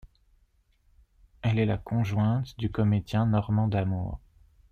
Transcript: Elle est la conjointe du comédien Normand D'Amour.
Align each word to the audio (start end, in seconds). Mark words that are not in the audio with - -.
Elle 1.43 1.59
est 1.59 1.67
la 1.67 1.77
conjointe 1.77 2.57
du 2.57 2.71
comédien 2.71 3.27
Normand 3.27 3.67
D'Amour. 3.67 4.19